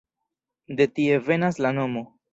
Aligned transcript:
De 0.79 0.87
tie 1.01 1.19
venas 1.29 1.63
la 1.67 1.77
nomo. 1.81 2.07